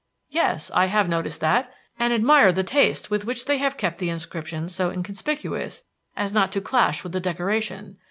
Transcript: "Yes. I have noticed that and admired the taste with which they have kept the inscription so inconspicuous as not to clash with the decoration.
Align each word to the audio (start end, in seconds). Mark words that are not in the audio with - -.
"Yes. 0.31 0.71
I 0.73 0.87
have 0.87 1.07
noticed 1.07 1.41
that 1.41 1.71
and 1.99 2.11
admired 2.11 2.55
the 2.55 2.63
taste 2.63 3.11
with 3.11 3.23
which 3.25 3.45
they 3.45 3.59
have 3.59 3.77
kept 3.77 3.99
the 3.99 4.09
inscription 4.09 4.67
so 4.67 4.89
inconspicuous 4.89 5.83
as 6.17 6.33
not 6.33 6.51
to 6.53 6.59
clash 6.59 7.03
with 7.03 7.13
the 7.13 7.19
decoration. 7.19 7.99